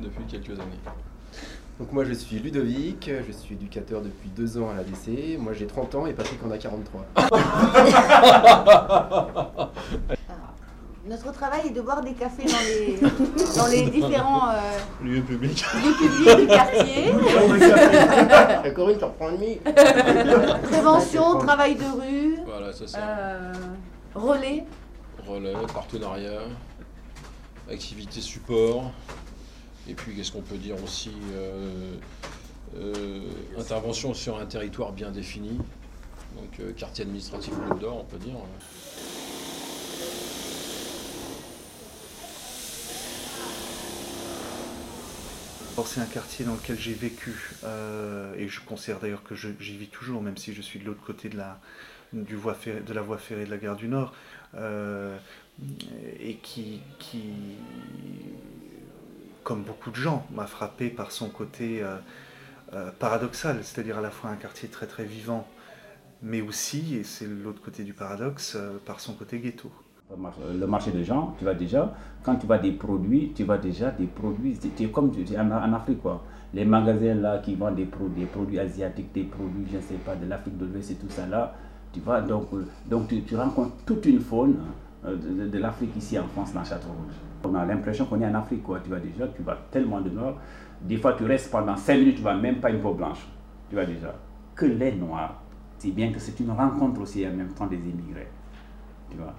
depuis 0.00 0.24
quelques 0.24 0.58
années. 0.58 0.80
Donc 1.78 1.92
moi 1.92 2.04
je 2.04 2.12
suis 2.12 2.40
Ludovic, 2.40 3.08
je 3.26 3.32
suis 3.32 3.54
éducateur 3.54 4.02
depuis 4.02 4.28
deux 4.30 4.58
ans 4.58 4.68
à 4.68 4.74
l'ADC, 4.74 5.38
moi 5.38 5.52
j'ai 5.52 5.68
30 5.68 5.94
ans 5.94 6.06
et 6.06 6.12
Patrick 6.12 6.40
en 6.44 6.50
a 6.50 6.58
43. 6.58 7.06
Notre 11.06 11.32
travail 11.32 11.68
est 11.68 11.70
de 11.70 11.80
boire 11.80 12.02
des 12.02 12.14
cafés 12.14 12.44
dans 12.44 12.58
les, 12.58 12.98
dans 13.56 13.66
les 13.68 13.88
différents 13.90 14.50
euh, 14.50 15.04
lieux 15.04 15.22
publics 15.22 15.64
du 16.36 16.46
quartier. 16.48 17.14
Corinne, 18.74 18.98
t'en 18.98 19.10
prends 19.10 19.30
demi. 19.32 19.60
Prévention, 20.64 21.38
travail 21.38 21.76
de 21.76 21.84
rue, 21.84 22.38
voilà, 22.44 22.72
c'est 22.72 22.88
ça. 22.88 22.98
Euh, 22.98 23.52
relais. 24.16 24.64
Relais, 25.26 25.54
partenariat, 25.72 26.40
activité 27.70 28.20
support 28.20 28.90
Et 29.88 29.94
puis, 29.94 30.14
qu'est-ce 30.14 30.32
qu'on 30.32 30.42
peut 30.42 30.58
dire 30.58 30.76
aussi 30.84 31.10
euh, 31.32 31.94
euh, 32.76 33.22
Intervention 33.58 34.12
sur 34.12 34.38
un 34.38 34.44
territoire 34.44 34.92
bien 34.92 35.10
défini. 35.10 35.56
Donc, 36.36 36.60
euh, 36.60 36.72
quartier 36.72 37.04
administratif 37.04 37.54
Goutte 37.54 37.80
d'Or, 37.80 37.98
on 38.00 38.04
peut 38.04 38.18
dire. 38.18 38.34
C'est 45.86 46.00
un 46.00 46.06
quartier 46.06 46.44
dans 46.44 46.54
lequel 46.54 46.78
j'ai 46.78 46.92
vécu 46.92 47.54
et 48.36 48.48
je 48.48 48.60
considère 48.60 48.98
d'ailleurs 48.98 49.22
que 49.22 49.34
j'y 49.34 49.76
vis 49.76 49.86
toujours, 49.86 50.20
même 50.20 50.36
si 50.36 50.52
je 50.52 50.60
suis 50.60 50.80
de 50.80 50.84
l'autre 50.84 51.02
côté 51.02 51.28
de 51.28 51.36
la, 51.38 51.60
du 52.12 52.34
voie 52.34 52.54
ferrée- 52.54 52.80
de 52.80 52.92
la 52.92 53.00
voie 53.00 53.16
ferrée 53.16 53.46
de 53.46 53.50
la 53.50 53.56
gare 53.58 53.76
du 53.76 53.88
Nord, 53.88 54.12
et 56.20 56.34
qui, 56.42 56.80
qui, 56.98 57.22
comme 59.48 59.62
beaucoup 59.62 59.90
de 59.90 59.96
gens, 59.96 60.26
m'a 60.30 60.46
frappé 60.46 60.90
par 60.90 61.10
son 61.10 61.30
côté 61.30 61.82
euh, 61.82 61.96
euh, 62.74 62.90
paradoxal, 62.98 63.60
c'est-à-dire 63.62 63.96
à 63.96 64.02
la 64.02 64.10
fois 64.10 64.28
un 64.28 64.36
quartier 64.36 64.68
très 64.68 64.86
très 64.86 65.04
vivant, 65.04 65.46
mais 66.22 66.42
aussi, 66.42 66.96
et 66.96 67.02
c'est 67.02 67.26
l'autre 67.26 67.62
côté 67.62 67.82
du 67.82 67.94
paradoxe, 67.94 68.56
euh, 68.56 68.76
par 68.84 69.00
son 69.00 69.14
côté 69.14 69.38
ghetto. 69.38 69.70
le 70.10 70.66
marché 70.66 70.90
des 70.90 71.02
gens, 71.02 71.34
tu 71.38 71.46
vas 71.46 71.54
déjà, 71.54 71.94
quand 72.22 72.36
tu 72.36 72.46
vas 72.46 72.58
des 72.58 72.72
produits, 72.72 73.32
tu 73.34 73.44
vas 73.44 73.56
déjà 73.56 73.90
des 73.90 74.06
produits, 74.06 74.54
c'est 74.60 74.68
c'est 74.76 74.92
comme 74.92 75.10
tu 75.12 75.24
en, 75.38 75.72
Afrique 75.72 76.02
quoi. 76.02 76.22
Les 76.52 76.66
magasins 76.66 77.14
là 77.14 77.38
qui 77.38 77.54
vendent 77.54 77.76
des 77.76 77.86
produits, 77.86 78.24
des 78.24 78.26
produits 78.26 78.58
asiatiques, 78.58 79.12
des 79.14 79.24
produits, 79.24 79.66
je 79.72 79.78
ne 79.78 79.82
sais 79.82 80.00
pas, 80.04 80.14
de 80.14 80.26
l'Afrique 80.26 80.58
de 80.58 80.66
l'Ouest 80.66 80.90
et 80.90 80.96
tout 80.96 81.08
ça 81.08 81.26
là, 81.26 81.54
tu 81.94 82.00
vois, 82.00 82.20
donc, 82.20 82.48
donc 82.86 83.08
tu, 83.08 83.22
tu 83.22 83.34
rencontres 83.34 83.76
toute 83.86 84.04
une 84.04 84.20
faune 84.20 84.56
de, 85.04 85.58
l'Afrique 85.58 85.96
ici 85.96 86.18
en 86.18 86.28
France 86.28 86.52
dans 86.52 86.64
Château-Rouge. 86.64 87.27
On 87.44 87.54
a 87.54 87.64
l'impression 87.64 88.06
qu'on 88.06 88.20
est 88.20 88.26
en 88.26 88.34
Afrique 88.34 88.62
tu 88.82 88.88
vois 88.88 89.00
déjà, 89.00 89.28
tu 89.28 89.42
vas 89.42 89.58
tellement 89.70 90.00
de 90.00 90.10
nord, 90.10 90.38
des 90.82 90.96
fois 90.96 91.14
tu 91.14 91.24
restes 91.24 91.50
pendant 91.50 91.76
5 91.76 91.98
minutes, 91.98 92.16
tu 92.16 92.22
vois 92.22 92.34
même 92.34 92.60
pas 92.60 92.70
une 92.70 92.80
peau 92.80 92.94
blanche, 92.94 93.26
tu 93.68 93.74
vois 93.74 93.84
déjà, 93.84 94.14
que 94.54 94.66
les 94.66 94.92
noirs. 94.92 95.42
C'est 95.78 95.92
bien 95.92 96.10
que 96.10 96.18
c'est 96.18 96.38
une 96.40 96.50
rencontre 96.50 97.02
aussi 97.02 97.26
en 97.26 97.32
même 97.32 97.52
temps 97.52 97.66
des 97.66 97.76
immigrés, 97.76 98.28
tu 99.10 99.16
vois. 99.16 99.34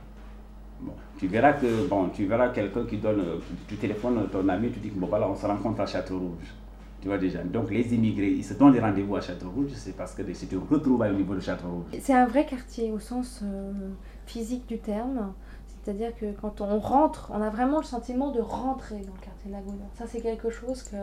Bon, 0.82 0.94
tu 1.18 1.28
verras 1.28 1.54
que 1.54 1.88
bon, 1.90 2.08
tu 2.10 2.26
verras 2.26 2.50
quelqu'un 2.50 2.86
qui 2.86 2.98
donne, 2.98 3.20
euh, 3.20 3.38
tu 3.68 3.76
téléphones 3.76 4.28
ton 4.32 4.48
ami, 4.48 4.72
tu 4.72 4.80
dis 4.80 4.90
que 4.90 4.98
bon 4.98 5.08
voilà, 5.08 5.30
on 5.30 5.36
se 5.36 5.46
rencontre 5.46 5.82
à 5.82 5.86
Château-Rouge. 5.86 6.54
Tu 7.02 7.08
vois 7.08 7.18
déjà. 7.18 7.44
Donc 7.44 7.70
les 7.70 7.94
immigrés, 7.94 8.32
ils 8.32 8.44
se 8.44 8.54
donnent 8.54 8.74
des 8.74 8.80
rendez-vous 8.80 9.16
à 9.16 9.22
Château-Rouge, 9.22 9.72
c'est 9.74 9.96
parce 9.96 10.14
que 10.14 10.22
c'est 10.34 10.54
un 10.54 10.62
retrouvailles 10.70 11.12
au 11.12 11.18
niveau 11.18 11.36
de 11.36 11.40
Château-Rouge. 11.40 11.86
C'est 12.00 12.14
un 12.14 12.26
vrai 12.26 12.46
quartier 12.46 12.92
au 12.92 13.00
sens 13.00 13.42
euh, 13.44 13.72
physique 14.26 14.68
du 14.68 14.80
terme. 14.80 15.34
C'est-à-dire 15.84 16.16
que 16.16 16.32
quand 16.42 16.62
on 16.62 16.80
rentre, 16.80 17.32
on 17.34 17.42
a 17.42 17.50
vraiment 17.50 17.78
le 17.78 17.84
sentiment 17.86 18.32
de 18.32 18.42
rentrer 18.42 18.98
dans 19.02 19.14
le 19.14 19.20
quartier 19.22 19.52
de 19.52 19.56
Gaudin. 19.56 19.86
Ça, 19.98 20.06
c'est 20.08 20.22
quelque 20.22 20.50
chose 20.50 20.84
que 20.84 20.96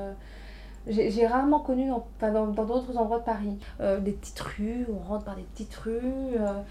j'ai 0.88 1.26
rarement 1.26 1.58
connu 1.60 1.88
dans 2.20 2.46
d'autres 2.64 2.96
endroits 2.96 3.18
de 3.18 3.24
Paris. 3.24 3.58
Euh, 3.80 3.98
des 3.98 4.12
petites 4.12 4.38
rues, 4.40 4.86
on 4.92 4.98
rentre 5.08 5.24
par 5.24 5.34
des 5.36 5.42
petites 5.42 5.74
rues. 5.76 6.00
euh, 6.38 6.62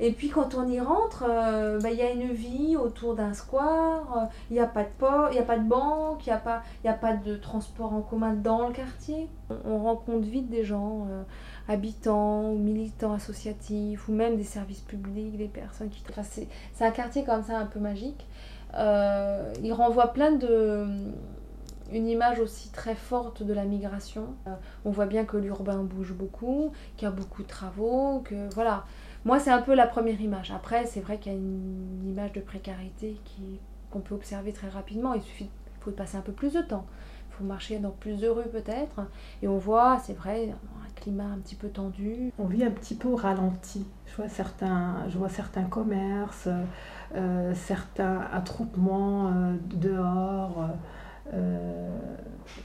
et 0.00 0.10
puis 0.12 0.28
quand 0.28 0.54
on 0.56 0.66
y 0.66 0.80
rentre, 0.80 1.24
euh, 1.28 1.78
bah, 1.80 1.90
il 1.90 1.96
y 1.98 2.02
a 2.02 2.10
une 2.10 2.32
vie 2.32 2.76
autour 2.76 3.14
d'un 3.14 3.32
square, 3.32 4.28
il 4.50 4.54
n'y 4.54 4.60
a 4.60 4.66
pas 4.66 4.82
de 4.82 4.88
port, 4.98 5.30
n'y 5.30 5.38
a 5.38 5.42
pas 5.44 5.56
de 5.58 5.68
banque, 5.68 6.26
il 6.26 6.30
n'y 6.30 6.34
a, 6.34 6.38
pas- 6.38 6.62
y 6.84 6.88
a 6.88 6.94
pas 6.94 7.14
de 7.14 7.36
transport 7.36 7.92
en 7.92 8.00
commun 8.00 8.32
dans 8.34 8.66
le 8.68 8.74
quartier. 8.74 9.28
On, 9.50 9.56
on 9.72 9.78
rencontre 9.78 10.26
vite 10.26 10.50
des 10.50 10.64
gens, 10.64 11.06
habitants, 11.68 12.50
ou 12.50 12.58
militants 12.58 13.12
associatifs, 13.12 14.08
ou 14.08 14.12
même 14.12 14.36
des 14.36 14.44
services 14.44 14.80
publics, 14.80 15.36
des 15.36 15.48
personnes 15.48 15.88
qui... 15.88 16.02
Enfin, 16.10 16.22
c'est 16.22 16.84
un 16.84 16.90
quartier 16.90 17.24
comme 17.24 17.42
ça 17.42 17.58
un 17.58 17.66
peu 17.66 17.80
magique. 17.80 18.26
Euh, 18.74 19.52
il 19.62 19.72
renvoie 19.72 20.12
plein 20.12 20.32
de... 20.32 20.86
Une 21.92 22.08
image 22.08 22.40
aussi 22.40 22.70
très 22.70 22.94
forte 22.94 23.42
de 23.42 23.52
la 23.52 23.64
migration. 23.64 24.34
Euh, 24.46 24.54
on 24.86 24.90
voit 24.90 25.06
bien 25.06 25.24
que 25.24 25.36
l'urbain 25.36 25.82
bouge 25.82 26.14
beaucoup, 26.14 26.72
qu'il 26.96 27.06
y 27.06 27.08
a 27.08 27.14
beaucoup 27.14 27.42
de 27.42 27.48
travaux, 27.48 28.20
que 28.24 28.52
voilà. 28.54 28.84
Moi, 29.26 29.38
c'est 29.38 29.50
un 29.50 29.60
peu 29.60 29.74
la 29.74 29.86
première 29.86 30.20
image. 30.20 30.50
Après, 30.50 30.86
c'est 30.86 31.00
vrai 31.00 31.18
qu'il 31.18 31.32
y 31.32 31.34
a 31.34 31.38
une 31.38 32.08
image 32.08 32.32
de 32.32 32.40
précarité 32.40 33.20
qu'on 33.90 34.00
peut 34.00 34.14
observer 34.14 34.52
très 34.52 34.68
rapidement. 34.68 35.12
Il 35.14 35.22
suffit, 35.22 35.50
faut 35.80 35.90
passer 35.90 36.16
un 36.16 36.22
peu 36.22 36.32
plus 36.32 36.54
de 36.54 36.62
temps. 36.62 36.86
Faut 37.38 37.44
marcher 37.44 37.78
dans 37.78 37.90
plus 37.90 38.24
rues 38.28 38.48
peut-être. 38.50 39.00
Et 39.42 39.48
on 39.48 39.58
voit, 39.58 39.98
c'est 40.04 40.12
vrai, 40.12 40.50
un 40.50 41.00
climat 41.00 41.24
un 41.24 41.38
petit 41.38 41.56
peu 41.56 41.68
tendu. 41.68 42.32
On 42.38 42.46
vit 42.46 42.64
un 42.64 42.70
petit 42.70 42.94
peu 42.94 43.08
au 43.08 43.16
ralenti. 43.16 43.86
Je 44.06 44.16
vois 44.16 44.28
certains, 44.28 45.08
je 45.08 45.18
vois 45.18 45.28
certains 45.28 45.64
commerces, 45.64 46.48
euh, 47.16 47.52
certains 47.54 48.20
attroupements 48.32 49.28
euh, 49.28 49.56
dehors. 49.74 50.68
euh, 51.32 51.98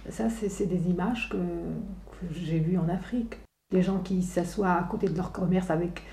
ça, 0.10 0.30
c'est 0.30 0.66
des 0.68 0.90
images 0.90 1.30
que, 1.30 1.38
que 1.38 2.34
j'ai 2.34 2.60
vues 2.60 2.78
en 2.78 2.90
Afrique. 2.90 3.40
Des 3.72 3.82
gens 3.82 4.00
qui 4.00 4.22
s'assoient 4.22 4.74
à 4.74 4.84
côté 4.84 5.08
de 5.08 5.16
leur 5.16 5.32
commerce 5.32 5.70
avec, 5.72 6.04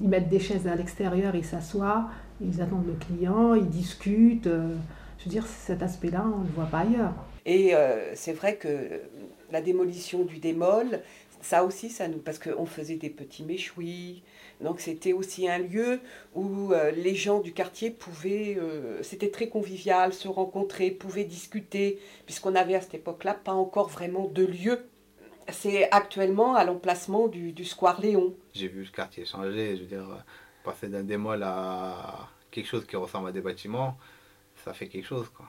ils 0.00 0.08
mettent 0.08 0.28
des 0.28 0.38
chaises 0.40 0.66
à 0.66 0.74
l'extérieur, 0.74 1.34
ils 1.34 1.44
s'assoient, 1.44 2.08
ils 2.40 2.60
attendent 2.62 2.86
le 2.86 2.94
client, 2.94 3.54
ils 3.54 3.68
discutent. 3.68 4.48
je 4.48 5.24
veux 5.24 5.30
dire, 5.30 5.46
cet 5.46 5.82
aspect-là, 5.82 6.24
on 6.24 6.38
ne 6.38 6.46
le 6.46 6.52
voit 6.52 6.66
pas 6.66 6.80
ailleurs. 6.80 7.12
Et 7.44 7.74
euh, 7.74 8.14
c'est 8.14 8.32
vrai 8.32 8.56
que 8.56 9.00
la 9.50 9.60
démolition 9.60 10.24
du 10.24 10.38
démol, 10.38 11.00
ça 11.40 11.64
aussi, 11.64 11.90
ça 11.90 12.06
nous. 12.08 12.18
Parce 12.18 12.38
qu'on 12.38 12.66
faisait 12.66 12.96
des 12.96 13.10
petits 13.10 13.42
méchouis. 13.42 14.22
Donc 14.60 14.78
c'était 14.80 15.12
aussi 15.12 15.48
un 15.48 15.58
lieu 15.58 15.98
où 16.34 16.72
euh, 16.72 16.92
les 16.92 17.16
gens 17.16 17.40
du 17.40 17.52
quartier 17.52 17.90
pouvaient. 17.90 18.56
euh, 18.58 19.02
C'était 19.02 19.30
très 19.30 19.48
convivial, 19.48 20.12
se 20.12 20.28
rencontrer, 20.28 20.92
pouvaient 20.92 21.24
discuter, 21.24 21.98
puisqu'on 22.26 22.54
avait 22.54 22.76
à 22.76 22.80
cette 22.80 22.94
époque-là 22.94 23.34
pas 23.34 23.52
encore 23.52 23.88
vraiment 23.88 24.28
de 24.28 24.44
lieu. 24.44 24.84
C'est 25.48 25.90
actuellement 25.90 26.54
à 26.54 26.64
l'emplacement 26.64 27.26
du, 27.26 27.50
du 27.50 27.64
Square 27.64 28.00
Léon. 28.00 28.34
J'ai 28.54 28.68
vu 28.68 28.84
le 28.84 28.90
quartier 28.90 29.24
changer, 29.24 29.76
je 29.76 29.80
veux 29.82 29.88
dire, 29.88 30.24
passer 30.62 30.86
d'un 30.86 31.02
démol 31.02 31.42
à 31.42 32.28
quelque 32.52 32.68
chose 32.68 32.86
qui 32.86 32.94
ressemble 32.94 33.28
à 33.30 33.32
des 33.32 33.40
bâtiments, 33.40 33.96
ça 34.64 34.72
fait 34.72 34.86
quelque 34.86 35.06
chose, 35.06 35.28
quoi. 35.30 35.46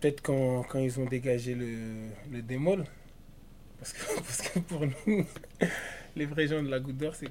Peut-être 0.00 0.20
quand, 0.22 0.62
quand 0.64 0.78
ils 0.78 1.00
ont 1.00 1.06
dégagé 1.06 1.54
le, 1.54 2.08
le 2.30 2.42
démol, 2.42 2.84
parce 3.78 3.92
que, 3.92 4.14
parce 4.16 4.42
que 4.42 4.58
pour 4.60 4.80
nous, 5.06 5.26
les 6.16 6.26
vrais 6.26 6.46
gens 6.46 6.62
de 6.62 6.68
la 6.68 6.80
Goutte 6.80 6.96
d'Or, 6.98 7.14
c'est 7.14 7.28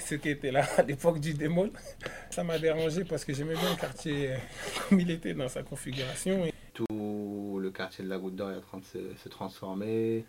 ceux 0.00 0.16
qui 0.16 0.28
étaient, 0.30 0.50
là 0.52 0.64
à 0.76 0.82
l'époque 0.82 1.20
du 1.20 1.34
démol. 1.34 1.70
Ça 2.30 2.42
m'a 2.44 2.58
dérangé 2.58 3.04
parce 3.04 3.24
que 3.24 3.32
j'aimais 3.32 3.54
bien 3.54 3.70
le 3.70 3.76
quartier 3.80 4.32
euh, 4.32 4.36
comme 4.88 5.00
il 5.00 5.10
était 5.10 5.34
dans 5.34 5.48
sa 5.48 5.62
configuration. 5.62 6.46
Tout 6.74 7.58
le 7.60 7.70
quartier 7.70 8.04
de 8.04 8.08
la 8.10 8.18
Goutte 8.18 8.36
d'Or 8.36 8.50
est 8.50 8.56
en 8.56 8.60
train 8.60 8.78
de 8.78 8.84
se, 8.84 9.14
se 9.22 9.28
transformer. 9.28 10.24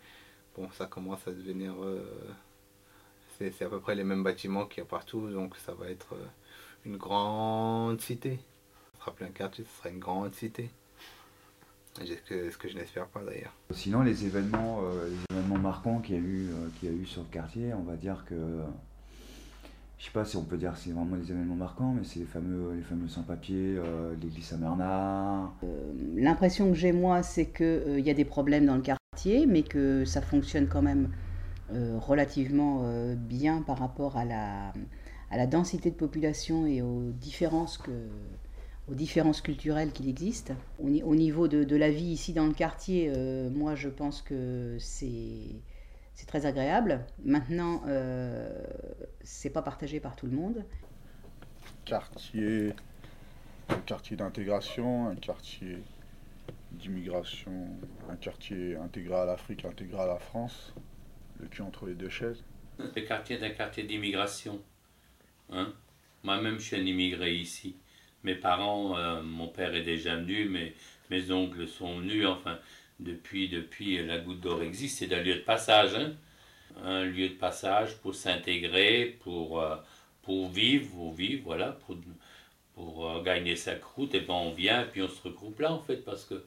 Bon, 0.56 0.68
ça 0.72 0.86
commence 0.86 1.26
à 1.26 1.32
devenir. 1.32 1.74
euh, 1.82 2.04
c'est 3.38 3.62
à 3.62 3.68
peu 3.68 3.80
près 3.80 3.94
les 3.96 4.04
mêmes 4.04 4.22
bâtiments 4.22 4.66
qu'il 4.66 4.78
y 4.78 4.82
a 4.82 4.88
partout, 4.88 5.28
donc 5.30 5.56
ça 5.56 5.74
va 5.74 5.90
être 5.90 6.14
euh, 6.14 6.24
une 6.86 6.96
grande 6.96 8.00
cité. 8.00 8.38
Ce 8.94 9.00
sera 9.00 9.12
plus 9.14 9.24
un 9.26 9.30
quartier, 9.30 9.64
ce 9.64 9.78
sera 9.78 9.88
une 9.90 9.98
grande 9.98 10.34
cité. 10.34 10.70
Ce 11.94 12.12
que, 12.28 12.50
ce 12.50 12.58
que 12.58 12.68
je 12.68 12.76
n'espère 12.76 13.06
pas 13.06 13.22
d'ailleurs. 13.22 13.54
Sinon, 13.70 14.02
les 14.02 14.26
événements, 14.26 14.80
euh, 14.82 15.08
les 15.08 15.36
événements 15.36 15.58
marquants 15.58 16.00
qu'il 16.00 16.16
y, 16.16 16.18
a 16.18 16.20
eu, 16.20 16.48
euh, 16.48 16.68
qu'il 16.78 16.90
y 16.90 16.92
a 16.92 16.94
eu 16.94 17.06
sur 17.06 17.22
le 17.22 17.28
quartier, 17.28 17.72
on 17.74 17.82
va 17.82 17.96
dire 17.96 18.24
que. 18.28 18.34
Je 20.04 20.10
sais 20.10 20.12
pas 20.12 20.26
si 20.26 20.36
on 20.36 20.42
peut 20.42 20.58
dire 20.58 20.72
que 20.72 20.78
c'est 20.78 20.90
vraiment 20.90 21.16
des 21.16 21.30
événements 21.30 21.54
marquants, 21.54 21.94
mais 21.96 22.04
c'est 22.04 22.18
les 22.18 22.26
fameux, 22.26 22.74
les 22.74 22.82
fameux 22.82 23.08
sans-papiers, 23.08 23.76
euh, 23.78 24.14
l'église 24.20 24.44
Saint-Bernard. 24.44 25.54
L'impression 26.14 26.68
que 26.68 26.74
j'ai 26.74 26.92
moi, 26.92 27.22
c'est 27.22 27.46
qu'il 27.46 28.00
y 28.00 28.10
a 28.10 28.14
des 28.14 28.26
problèmes 28.26 28.66
dans 28.66 28.74
le 28.74 28.82
quartier, 28.82 29.46
mais 29.46 29.62
que 29.62 30.04
ça 30.04 30.20
fonctionne 30.20 30.66
quand 30.66 30.82
même 30.82 31.08
euh, 31.72 31.98
relativement 31.98 32.82
euh, 32.84 33.14
bien 33.14 33.62
par 33.62 33.78
rapport 33.78 34.18
à 34.18 34.26
la, 34.26 34.74
à 35.30 35.38
la 35.38 35.46
densité 35.46 35.90
de 35.90 35.96
population 35.96 36.66
et 36.66 36.82
aux 36.82 37.10
différences, 37.12 37.78
que, 37.78 37.92
aux 38.88 38.94
différences 38.94 39.40
culturelles 39.40 39.92
qu'il 39.92 40.08
existe. 40.08 40.52
Au, 40.78 40.88
ni- 40.88 41.02
au 41.02 41.14
niveau 41.14 41.48
de, 41.48 41.64
de 41.64 41.76
la 41.76 41.90
vie 41.90 42.04
ici 42.12 42.32
dans 42.32 42.46
le 42.46 42.52
quartier, 42.54 43.10
euh, 43.14 43.50
moi 43.50 43.74
je 43.74 43.88
pense 43.88 44.22
que 44.22 44.76
c'est 44.78 45.62
c'est 46.14 46.26
très 46.26 46.46
agréable. 46.46 47.04
Maintenant, 47.24 47.82
euh, 47.88 48.48
c'est 49.22 49.50
pas 49.50 49.62
partagé 49.62 49.98
par 50.00 50.14
tout 50.16 50.26
le 50.26 50.32
monde. 50.32 50.64
quartier, 51.84 52.72
un 53.68 53.80
quartier 53.80 54.16
d'intégration, 54.16 55.08
un 55.08 55.16
quartier 55.16 55.78
d'immigration, 56.72 57.68
un 58.10 58.16
quartier 58.16 58.76
intégré 58.76 59.14
à 59.14 59.24
l'Afrique, 59.26 59.64
intégré 59.64 60.00
à 60.02 60.06
la 60.06 60.18
France, 60.18 60.74
le 61.40 61.48
cul 61.48 61.62
entre 61.62 61.86
les 61.86 61.94
deux 61.94 62.08
chaises. 62.08 62.44
Le 62.78 63.00
quartier 63.02 63.38
d'un 63.38 63.50
quartier 63.50 63.84
d'immigration. 63.84 64.60
Hein? 65.50 65.72
Moi-même, 66.22 66.58
je 66.58 66.64
suis 66.64 66.76
un 66.76 66.84
immigré 66.86 67.34
ici. 67.34 67.76
Mes 68.24 68.34
parents, 68.34 68.96
euh, 68.98 69.22
mon 69.22 69.48
père 69.48 69.74
est 69.74 69.82
déjà 69.82 70.16
venu, 70.16 70.46
mes, 70.48 70.74
mes 71.10 71.30
oncles 71.30 71.68
sont 71.68 71.98
venus, 72.00 72.26
enfin, 72.26 72.58
depuis, 73.00 73.48
depuis 73.48 73.98
euh, 73.98 74.06
la 74.06 74.18
Goutte 74.18 74.40
d'Or 74.40 74.62
existe, 74.62 74.98
c'est 74.98 75.12
un 75.14 75.22
lieu 75.22 75.34
de 75.36 75.40
passage. 75.40 75.94
hein. 75.94 76.12
Un 76.84 77.04
lieu 77.04 77.28
de 77.30 77.34
passage 77.34 77.96
pour 77.98 78.14
s'intégrer, 78.14 79.16
pour, 79.22 79.60
euh, 79.60 79.76
pour 80.22 80.48
vivre, 80.50 80.88
pour 80.90 81.12
vivre, 81.14 81.42
voilà, 81.44 81.72
pour, 81.86 81.96
pour 82.74 83.22
gagner 83.22 83.56
sa 83.56 83.74
croûte. 83.76 84.14
Et 84.14 84.20
ben 84.20 84.34
on 84.34 84.52
vient 84.52 84.84
puis 84.90 85.02
on 85.02 85.08
se 85.08 85.22
regroupe 85.22 85.60
là, 85.60 85.72
en 85.72 85.80
fait, 85.80 85.98
parce 86.04 86.24
que 86.24 86.44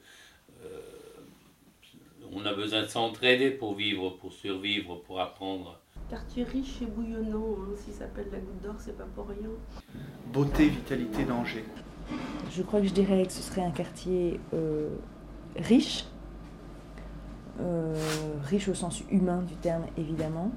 On 2.32 2.44
a 2.44 2.52
besoin 2.52 2.82
de 2.82 2.86
s'entraider 2.88 3.50
pour 3.50 3.74
vivre, 3.74 4.10
pour 4.10 4.32
survivre, 4.32 4.96
pour 4.96 5.20
apprendre. 5.20 5.80
Quartier 6.08 6.44
riche 6.44 6.80
et 6.80 6.86
bouillonnant, 6.86 7.56
hein, 7.60 7.74
s'il 7.76 7.92
s'appelle 7.92 8.28
la 8.32 8.38
Goutte 8.38 8.62
d'Or, 8.62 8.74
c'est 8.78 8.96
pas 8.96 9.04
pour 9.14 9.28
rien. 9.28 9.50
Beauté, 10.32 10.68
vitalité, 10.68 11.24
danger. 11.24 11.64
Je 12.50 12.62
crois 12.62 12.80
que 12.80 12.86
je 12.86 12.94
dirais 12.94 13.26
que 13.26 13.32
ce 13.32 13.42
serait 13.42 13.62
un 13.62 13.70
quartier 13.70 14.40
euh, 14.54 14.88
riche, 15.56 16.06
euh, 17.60 17.94
riche 18.44 18.68
au 18.68 18.74
sens 18.74 19.02
humain 19.10 19.42
du 19.42 19.54
terme 19.56 19.84
évidemment, 19.98 20.50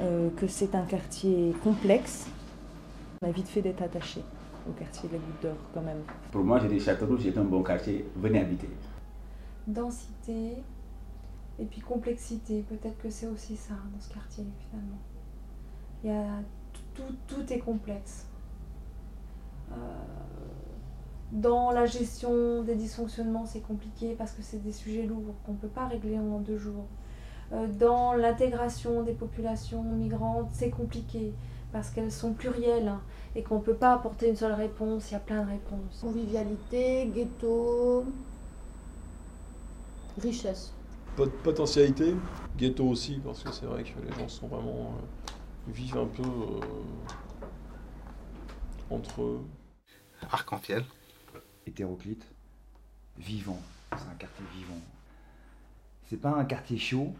euh, 0.00 0.28
que 0.36 0.48
c'est 0.48 0.74
un 0.74 0.84
quartier 0.84 1.54
complexe. 1.62 2.26
On 3.22 3.28
a 3.28 3.30
vite 3.30 3.48
fait 3.48 3.62
d'être 3.62 3.82
attaché 3.82 4.22
au 4.68 4.72
quartier 4.72 5.08
de 5.08 5.14
la 5.14 5.20
Goutte 5.20 5.42
d'Or 5.42 5.56
quand 5.72 5.82
même. 5.82 6.02
Pour 6.32 6.42
moi, 6.42 6.58
j'ai 6.58 6.68
des 6.68 6.80
Château 6.80 7.06
Rouge, 7.06 7.20
c'est 7.22 7.38
un 7.38 7.44
bon 7.44 7.62
quartier, 7.62 8.04
venez 8.16 8.40
habiter. 8.40 8.68
Densité 9.68 10.56
et 11.58 11.64
puis 11.64 11.80
complexité, 11.80 12.64
peut-être 12.68 12.98
que 12.98 13.10
c'est 13.10 13.26
aussi 13.26 13.56
ça 13.56 13.74
dans 13.92 14.00
ce 14.00 14.12
quartier 14.12 14.44
finalement. 14.68 14.98
Il 16.04 16.10
y 16.10 16.12
a 16.12 16.42
tout, 16.94 17.14
tout 17.26 17.52
est 17.52 17.58
complexe. 17.58 18.26
Euh, 19.72 19.74
dans 21.32 21.72
la 21.72 21.86
gestion 21.86 22.62
des 22.62 22.74
dysfonctionnements, 22.74 23.44
c'est 23.44 23.60
compliqué 23.60 24.14
parce 24.16 24.32
que 24.32 24.42
c'est 24.42 24.62
des 24.62 24.72
sujets 24.72 25.02
lourds 25.02 25.34
qu'on 25.44 25.52
ne 25.52 25.58
peut 25.58 25.68
pas 25.68 25.86
régler 25.86 26.18
en 26.18 26.38
deux 26.38 26.56
jours. 26.56 26.86
Euh, 27.52 27.66
dans 27.66 28.14
l'intégration 28.14 29.02
des 29.02 29.12
populations 29.12 29.82
migrantes, 29.82 30.48
c'est 30.52 30.70
compliqué 30.70 31.32
parce 31.72 31.90
qu'elles 31.90 32.12
sont 32.12 32.32
plurielles 32.32 32.92
et 33.34 33.42
qu'on 33.42 33.56
ne 33.56 33.62
peut 33.62 33.74
pas 33.74 33.92
apporter 33.92 34.28
une 34.28 34.36
seule 34.36 34.52
réponse, 34.52 35.10
il 35.10 35.14
y 35.14 35.16
a 35.16 35.20
plein 35.20 35.42
de 35.42 35.50
réponses. 35.50 35.98
Convivialité, 36.00 37.10
ghetto, 37.14 38.04
richesse. 40.18 40.72
Potentialité, 41.16 42.14
ghetto 42.56 42.86
aussi, 42.86 43.20
parce 43.24 43.42
que 43.42 43.52
c'est 43.52 43.66
vrai 43.66 43.82
que 43.82 44.00
les 44.00 44.12
gens 44.12 44.28
sont 44.28 44.46
vraiment. 44.46 44.94
Euh, 44.96 45.32
vivent 45.70 45.98
un 45.98 46.06
peu 46.06 46.22
euh, 46.22 46.60
entre 48.90 49.22
eux. 49.22 49.44
Arc-en-ciel. 50.30 50.84
Hétéroclite, 51.66 52.24
vivant. 53.18 53.60
C'est 53.96 54.08
un 54.08 54.14
quartier 54.14 54.44
vivant. 54.54 54.80
C'est 56.06 56.16
pas 56.16 56.30
un 56.30 56.44
quartier 56.44 56.78
chaud, 56.78 57.14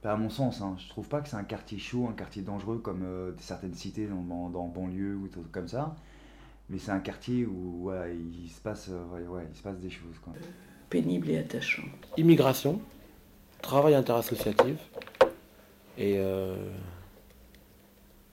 pas 0.00 0.12
à 0.12 0.16
mon 0.16 0.30
sens. 0.30 0.62
Hein. 0.62 0.76
Je 0.78 0.88
trouve 0.88 1.08
pas 1.08 1.20
que 1.20 1.28
c'est 1.28 1.36
un 1.36 1.44
quartier 1.44 1.78
chaud, 1.78 2.08
un 2.08 2.14
quartier 2.14 2.42
dangereux 2.42 2.78
comme 2.78 3.02
euh, 3.02 3.32
certaines 3.38 3.74
cités 3.74 4.06
dans, 4.06 4.48
dans, 4.48 4.68
banlieue 4.68 5.16
ou 5.16 5.28
tout 5.28 5.44
comme 5.52 5.68
ça. 5.68 5.94
Mais 6.70 6.78
c'est 6.78 6.92
un 6.92 7.00
quartier 7.00 7.44
où 7.44 7.90
ouais, 7.90 8.16
il, 8.16 8.48
se 8.48 8.60
passe, 8.60 8.88
ouais, 8.88 9.26
ouais, 9.26 9.46
il 9.50 9.56
se 9.56 9.62
passe 9.62 9.78
des 9.78 9.90
choses. 9.90 10.18
Quoi. 10.22 10.32
Pénible 10.94 11.30
et 11.30 11.38
attachant. 11.38 11.82
Immigration, 12.16 12.80
travail 13.60 13.96
interassociatif 13.96 14.76
et, 15.98 16.18
euh, 16.18 16.70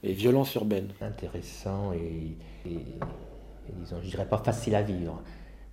et 0.03 0.13
violence 0.13 0.53
urbaine. 0.53 0.89
Intéressant 1.01 1.91
et, 1.93 2.37
et, 2.67 2.85
disons, 3.73 3.99
je 4.03 4.09
dirais 4.09 4.29
pas 4.29 4.37
facile 4.37 4.75
à 4.75 4.83
vivre, 4.83 5.23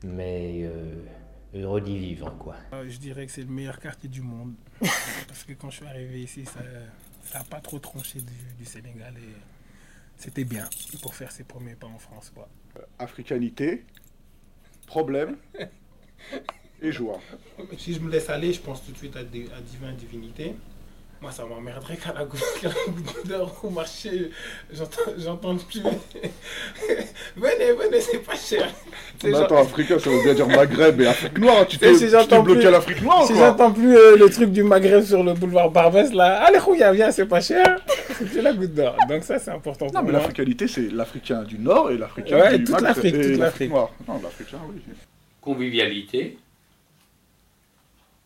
mais 0.02 0.62
euh, 0.62 1.04
heureux 1.52 1.82
d'y 1.82 1.98
vivre, 1.98 2.34
quoi. 2.38 2.56
Euh, 2.72 2.88
Je 2.88 2.96
dirais 2.96 3.26
que 3.26 3.32
c'est 3.32 3.42
le 3.42 3.52
meilleur 3.52 3.78
quartier 3.80 4.08
du 4.08 4.22
monde. 4.22 4.54
Parce 4.80 5.44
que 5.46 5.52
quand 5.52 5.68
je 5.68 5.76
suis 5.76 5.86
arrivé 5.86 6.22
ici, 6.22 6.46
ça 6.46 6.60
n'a 7.38 7.44
pas 7.44 7.60
trop 7.60 7.78
tranché 7.80 8.18
du, 8.20 8.32
du 8.56 8.64
Sénégal 8.64 9.12
et 9.18 9.36
c'était 10.16 10.44
bien 10.44 10.66
pour 11.02 11.14
faire 11.14 11.32
ses 11.32 11.44
premiers 11.44 11.74
pas 11.74 11.86
en 11.86 11.98
France. 11.98 12.32
Quoi. 12.34 12.48
Africanité, 12.98 13.84
problème 14.86 15.36
et 16.82 16.92
joie. 16.92 17.18
Si 17.78 17.94
je 17.94 18.00
me 18.00 18.10
laisse 18.10 18.28
aller, 18.30 18.52
je 18.52 18.60
pense 18.60 18.84
tout 18.84 18.92
de 18.92 18.96
suite 18.98 19.16
à, 19.16 19.22
des- 19.22 19.48
à 19.56 19.60
divin, 19.60 19.92
divinité. 19.92 20.54
Moi, 21.20 21.32
ça 21.32 21.44
m'emmerderait 21.44 21.96
qu'à 21.96 22.12
la 22.12 22.24
goutte 22.24 23.26
d'or 23.26 23.60
au 23.64 23.70
marché, 23.70 24.30
j'entends 24.72 25.10
j'entends 25.18 25.56
plus. 25.56 25.80
venez, 27.36 27.72
venez, 27.72 28.00
c'est 28.00 28.18
pas 28.24 28.36
cher. 28.36 28.68
Mais 29.24 29.32
genre- 29.32 29.42
attends, 29.42 29.62
africain, 29.62 29.98
ça 29.98 30.10
veut 30.10 30.22
bien 30.22 30.34
dire 30.34 30.46
Maghreb 30.46 31.00
et 31.00 31.06
Afrique 31.08 31.38
noire. 31.38 31.66
Tu 31.66 31.74
Si 31.76 31.80
t'es 31.80 32.08
j'entends 32.08 32.44
bloqué 32.44 32.60
plus- 32.60 32.68
à 32.68 32.70
l'Afrique 32.70 33.02
noire 33.02 33.26
Si 33.26 33.34
j'entends 33.34 33.72
plus 33.72 33.96
euh, 33.96 34.16
le 34.16 34.30
truc 34.30 34.52
du 34.52 34.62
Maghreb 34.62 35.02
sur 35.02 35.24
le 35.24 35.34
boulevard 35.34 35.72
Barbès, 35.72 36.12
là, 36.12 36.44
allez, 36.44 36.60
Khouya, 36.60 36.92
viens, 36.92 37.10
c'est 37.10 37.26
pas 37.26 37.40
cher. 37.40 37.78
C'est 38.32 38.42
la 38.42 38.52
goutte 38.52 38.74
d'or. 38.74 38.96
Donc, 39.08 39.22
ça, 39.22 39.38
c'est 39.38 39.50
important 39.52 39.86
Non, 39.86 39.92
pour 39.92 40.02
mais 40.02 40.10
moi. 40.10 40.20
l'africanité, 40.20 40.66
c'est 40.66 40.90
l'Africain 40.90 41.44
du 41.44 41.56
Nord 41.58 41.92
et 41.92 41.96
l'Africain 41.98 42.36
Ouais, 42.36 42.58
du 42.58 42.64
toute 42.64 42.74
Maghreb 42.74 42.88
l'Afrique, 42.96 43.12
toute 43.14 43.22
l'Afrique 43.22 43.38
l'Afrique. 43.40 43.70
noire. 43.70 43.90
Non, 44.08 44.20
l'Africain, 44.22 44.58
oui. 44.68 44.80
Convivialité. 45.40 46.36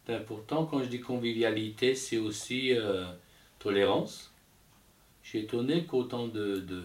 C'est 0.07 0.15
important, 0.15 0.65
quand 0.67 0.81
je 0.83 0.89
dis 0.89 1.01
convivialité, 1.01 1.95
c'est 1.97 2.19
aussi 2.19 2.73
euh, 2.73 3.05
tolérance. 3.59 4.33
Je 5.23 5.31
suis 5.31 5.41
étonné 5.41 5.87
qu'autant 5.87 6.29
de, 6.29 6.57
de, 6.61 6.85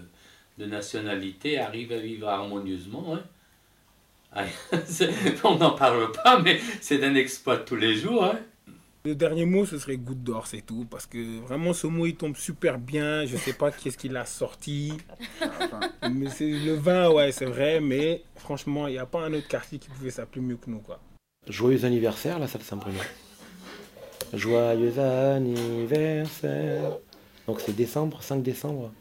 de 0.59 0.65
nationalités 0.65 1.59
arrivent 1.59 1.93
à 1.93 1.99
vivre 1.99 2.27
harmonieusement. 2.29 3.15
hein. 3.15 3.23
Ah, 4.31 4.45
on 5.43 5.55
n'en 5.57 5.71
parle 5.71 6.11
pas, 6.11 6.39
mais 6.41 6.59
c'est 6.81 7.03
un 7.03 7.15
exploit 7.15 7.57
de 7.57 7.63
tous 7.63 7.75
les 7.75 7.95
jours. 7.95 8.23
hein. 8.25 8.39
Le 9.05 9.15
dernier 9.15 9.45
mot, 9.45 9.65
ce 9.65 9.79
serait 9.79 9.97
goutte 9.97 10.21
d'or, 10.23 10.45
c'est 10.47 10.61
tout. 10.61 10.85
Parce 10.85 11.05
que 11.07 11.39
vraiment, 11.39 11.73
ce 11.73 11.87
mot, 11.87 12.05
il 12.05 12.15
tombe 12.15 12.35
super 12.35 12.77
bien. 12.77 13.25
Je 13.25 13.37
sais 13.37 13.53
pas 13.53 13.71
qui 13.71 13.87
est-ce 13.87 13.97
qui 13.97 14.09
l'a 14.09 14.25
sorti. 14.25 15.05
mais 16.03 16.29
c'est 16.29 16.59
le 16.59 16.73
vin, 16.75 17.09
ouais, 17.11 17.31
c'est 17.31 17.45
vrai. 17.45 17.79
Mais 17.81 18.25
franchement, 18.35 18.87
il 18.87 18.93
n'y 18.93 18.97
a 18.99 19.05
pas 19.05 19.21
un 19.25 19.33
autre 19.33 19.47
quartier 19.47 19.79
qui 19.79 19.89
pouvait 19.89 20.11
s'appeler 20.11 20.41
mieux 20.41 20.57
que 20.57 20.69
nous, 20.69 20.81
quoi. 20.81 21.01
Joyeux 21.49 21.85
anniversaire, 21.85 22.39
la 22.39 22.47
salle 22.47 22.61
Saint-Bruno. 22.61 22.99
Joyeux 24.33 24.99
anniversaire. 24.99 26.97
Donc 27.47 27.61
c'est 27.61 27.75
décembre, 27.75 28.21
5 28.21 28.43
décembre. 28.43 28.91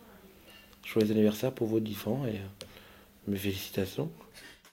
Joyeux 0.84 1.10
anniversaire 1.10 1.50
pour 1.50 1.66
vos 1.66 1.80
10 1.80 2.06
ans 2.06 2.22
et 2.26 2.40
mes 3.26 3.36
félicitations. 3.36 4.10